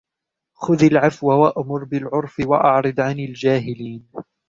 [0.55, 4.07] خُذِ الْعَفْوَ وَأْمُرْ بِالْعُرْفِ وَأَعْرِضْ عَنِ الْجَاهِلِينَ